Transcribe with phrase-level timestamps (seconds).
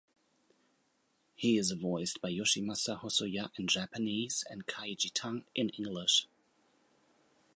[1.35, 6.25] He is voiced by Yoshimasa Hosoya in Japanese and Kaiji Tang in English.